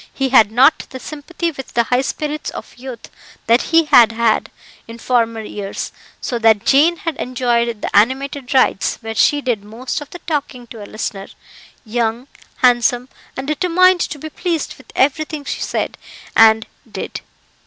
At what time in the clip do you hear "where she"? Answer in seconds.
9.01-9.41